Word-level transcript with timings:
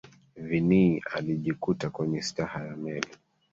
viinnie 0.37 1.03
alijikuta 1.15 1.89
kwenye 1.89 2.21
staha 2.21 2.65
ya 2.65 2.75
meli 2.75 3.07